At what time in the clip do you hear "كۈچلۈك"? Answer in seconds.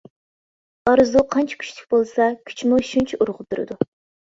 1.65-1.93